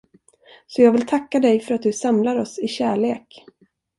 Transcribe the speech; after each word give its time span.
Så 0.67 0.81
jag 0.81 0.91
vill 0.91 1.05
tacka 1.05 1.39
dig, 1.39 1.59
för 1.59 1.73
att 1.73 1.81
du 1.83 1.93
samlar 1.93 2.35
oss 2.37 2.59
i 2.59 2.67
kärlek. 2.67 3.45